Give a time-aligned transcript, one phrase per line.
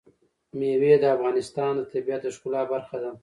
[0.57, 3.11] مېوې د افغانستان د طبیعت د ښکلا برخه ده.